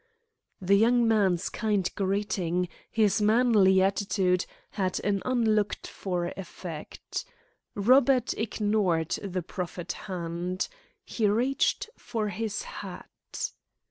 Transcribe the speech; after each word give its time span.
The 0.59 0.73
young 0.73 1.07
man's 1.07 1.47
kind 1.49 1.87
greeting, 1.93 2.69
his 2.89 3.21
manly 3.21 3.83
attitude, 3.83 4.47
had 4.71 4.99
an 5.03 5.21
unlooked 5.25 5.85
for 5.85 6.33
effect. 6.35 7.23
Robert 7.75 8.33
ignored 8.33 9.11
the 9.23 9.43
proffered 9.43 9.91
hand. 9.91 10.69
He 11.05 11.27
reached 11.27 11.87
for 11.97 12.29
his 12.29 12.63
hat. 12.63 13.51